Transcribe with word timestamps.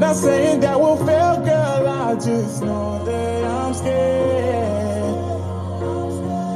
Not 0.00 0.16
saying 0.16 0.60
that 0.60 0.80
will 0.80 0.96
fail, 0.96 1.44
girl. 1.44 1.88
I 1.88 2.14
just 2.14 2.62
know 2.62 3.04
that 3.04 3.44
I'm 3.44 3.74
scared. 3.74 4.16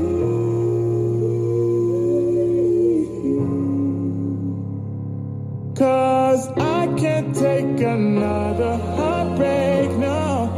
Cause 5.74 6.48
I 6.58 6.86
can't 6.98 7.34
take 7.34 7.80
another 7.80 8.76
heartbreak 8.96 9.90
now. 9.92 10.54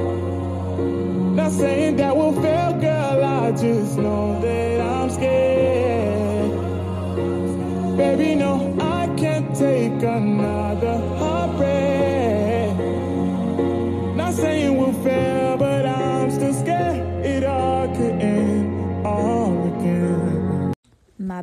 Not 1.37 1.53
saying 1.53 1.99
that 1.99 2.17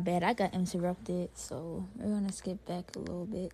My 0.00 0.04
bad, 0.04 0.22
I 0.22 0.32
got 0.32 0.54
interrupted, 0.54 1.28
so 1.34 1.84
we're 1.98 2.14
gonna 2.14 2.32
skip 2.32 2.64
back 2.64 2.96
a 2.96 3.00
little 3.00 3.26
bit. 3.26 3.52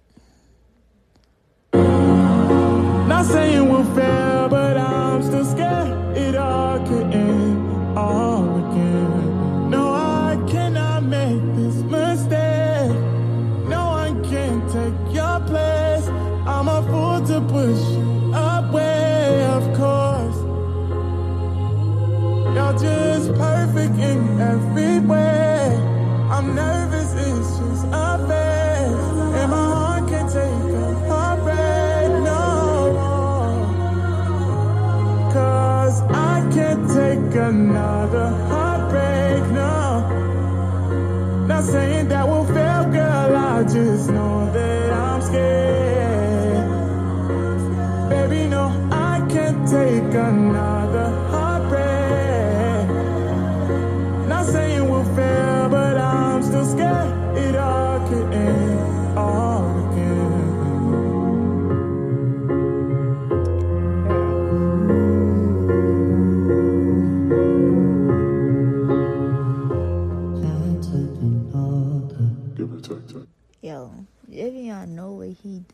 Not 1.74 3.24
saying 3.26 3.68
we'll 3.68 3.82
fail, 3.96 4.48
but 4.48 4.76
I'm 4.76 5.24
still 5.24 5.44
scared 5.44 6.16
it 6.16 6.36
all 6.36 6.78
could 6.86 7.12
end 7.12 7.98
all 7.98 8.44
again. 8.58 9.70
No, 9.70 9.92
I 9.92 10.38
cannot 10.46 11.02
make 11.02 11.42
this 11.56 11.82
mistake. 11.82 12.94
No 13.68 13.86
one 14.00 14.22
can 14.22 14.60
take 14.70 15.12
your 15.12 15.40
place. 15.50 16.06
I'm 16.46 16.68
a 16.68 16.80
fool 16.88 17.26
to 17.26 17.40
push 17.40 17.82
you 17.90 18.32
away, 18.32 19.44
of 19.46 19.64
course. 19.76 20.38
You're 22.54 22.78
just 22.78 23.34
perfect 23.34 23.98
in 23.98 24.40
every 24.40 25.00
way. 25.00 25.25
Another 37.36 38.28
heartbreak, 38.48 39.42
no. 39.52 41.46
Not 41.46 41.64
saying 41.64 42.08
that 42.08 42.26
will 42.26 42.44
fail, 42.46 42.84
girl. 42.90 43.36
I 43.36 43.62
just 43.62 44.10
know 44.10 44.50
that 44.52 44.92
I'm 44.92 45.22
scared. 45.22 46.68
Baby, 48.10 48.48
no, 48.48 48.64
I 48.90 49.24
can't 49.28 49.68
take 49.68 50.14
another 50.14 51.35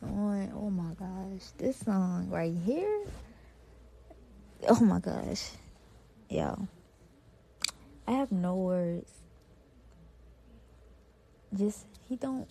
one. 0.01 0.51
Oh 0.55 0.69
my 0.69 0.93
gosh. 0.93 1.49
This 1.57 1.77
song 1.77 2.29
right 2.29 2.53
here. 2.65 3.05
Oh 4.67 4.79
my 4.79 4.99
gosh. 4.99 5.51
Yo. 6.29 6.67
I 8.07 8.11
have 8.11 8.31
no 8.31 8.55
words. 8.55 9.11
Just 11.55 11.85
he 12.09 12.15
don't 12.15 12.47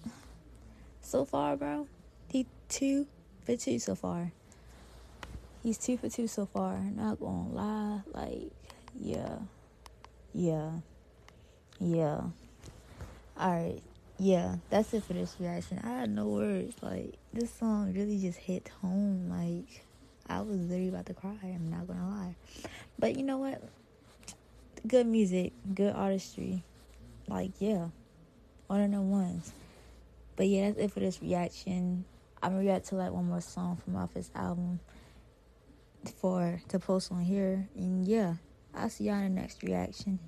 so 1.01 1.25
far, 1.25 1.57
bro. 1.57 1.87
He 2.29 2.47
two 2.69 3.07
for 3.45 3.57
two 3.57 3.79
so 3.79 3.95
far. 3.95 4.33
He's 5.63 5.79
two 5.79 5.97
for 5.97 6.09
two 6.09 6.27
so 6.27 6.47
far. 6.47 6.79
Not 6.79 7.21
gonna 7.21 7.49
lie. 7.51 8.01
Like, 8.13 8.53
yeah. 8.99 9.39
Yeah. 10.33 10.71
Yeah. 11.79 12.21
Alright. 13.39 13.83
Yeah, 14.23 14.59
that's 14.71 14.95
it 14.95 15.03
for 15.03 15.15
this 15.15 15.35
reaction. 15.41 15.81
I 15.83 15.89
had 15.89 16.11
no 16.11 16.29
words. 16.29 16.77
Like, 16.81 17.15
this 17.33 17.53
song 17.53 17.93
really 17.93 18.21
just 18.21 18.39
hit 18.39 18.71
home. 18.81 19.29
Like, 19.29 19.85
I 20.29 20.43
was 20.43 20.61
literally 20.61 20.91
about 20.91 21.07
to 21.07 21.15
cry. 21.15 21.37
I'm 21.43 21.69
not 21.69 21.89
gonna 21.89 22.09
lie. 22.09 22.37
But 23.01 23.17
you 23.17 23.25
know 23.25 23.39
what? 23.39 23.61
Good 24.87 25.09
music, 25.09 25.55
good 25.75 25.93
artistry. 25.97 26.63
Like, 27.27 27.51
yeah. 27.59 27.89
One 28.69 28.83
of 28.83 28.93
them 28.93 29.11
ones. 29.11 29.53
But 30.37 30.47
yeah, 30.47 30.69
that's 30.69 30.79
it 30.79 30.93
for 30.93 31.01
this 31.01 31.21
reaction. 31.21 32.05
I'm 32.41 32.53
gonna 32.53 32.63
react 32.63 32.87
to 32.91 32.95
like 32.95 33.11
one 33.11 33.29
more 33.29 33.41
song 33.41 33.77
from 33.83 33.97
off 33.97 34.15
his 34.15 34.31
album 34.37 34.79
for 36.21 36.63
to 36.69 36.79
post 36.79 37.11
on 37.11 37.23
here. 37.23 37.69
And 37.75 38.07
yeah, 38.07 38.35
I'll 38.73 38.89
see 38.89 39.03
y'all 39.03 39.17
in 39.17 39.35
the 39.35 39.41
next 39.41 39.65
reaction. 39.65 40.21